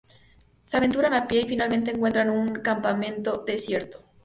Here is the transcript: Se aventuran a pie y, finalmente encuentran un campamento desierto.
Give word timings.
Se 0.63 0.77
aventuran 0.77 1.13
a 1.13 1.27
pie 1.27 1.41
y, 1.41 1.47
finalmente 1.47 1.91
encuentran 1.91 2.31
un 2.31 2.53
campamento 2.55 3.43
desierto. 3.45 4.03